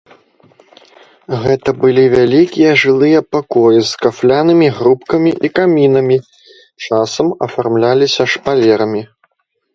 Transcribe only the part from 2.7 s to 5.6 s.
жылыя пакоі з кафлянымі грубкамі і